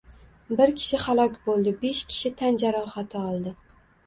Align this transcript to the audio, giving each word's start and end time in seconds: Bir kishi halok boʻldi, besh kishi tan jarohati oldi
Bir 0.61 0.71
kishi 0.79 0.99
halok 1.03 1.35
boʻldi, 1.49 1.75
besh 1.83 2.01
kishi 2.15 2.33
tan 2.41 2.59
jarohati 2.65 3.23
oldi 3.23 3.55